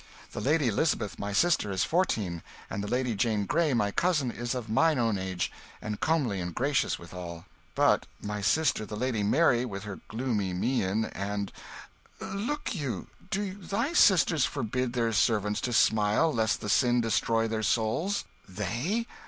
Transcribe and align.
"The 0.31 0.41
Lady 0.41 0.69
Elizabeth, 0.69 1.19
my 1.19 1.31
sister, 1.31 1.69
is 1.69 1.83
fourteen, 1.83 2.41
and 2.71 2.83
the 2.83 2.87
Lady 2.89 3.13
Jane 3.13 3.45
Grey, 3.45 3.71
my 3.75 3.91
cousin, 3.91 4.31
is 4.31 4.55
of 4.55 4.67
mine 4.67 4.97
own 4.97 5.19
age, 5.19 5.51
and 5.79 5.99
comely 5.99 6.41
and 6.41 6.55
gracious 6.55 6.97
withal; 6.97 7.45
but 7.75 8.07
my 8.19 8.41
sister 8.41 8.83
the 8.83 8.97
Lady 8.97 9.21
Mary, 9.21 9.63
with 9.63 9.83
her 9.83 9.99
gloomy 10.07 10.53
mien 10.55 11.05
and 11.05 11.51
Look 12.19 12.73
you: 12.73 13.09
do 13.29 13.53
thy 13.53 13.93
sisters 13.93 14.43
forbid 14.43 14.93
their 14.93 15.13
servants 15.13 15.61
to 15.61 15.71
smile, 15.71 16.33
lest 16.33 16.61
the 16.61 16.69
sin 16.69 16.99
destroy 17.01 17.47
their 17.47 17.61
souls?" 17.61 18.25
"They? 18.49 19.05